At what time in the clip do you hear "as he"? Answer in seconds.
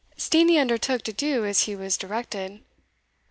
1.45-1.75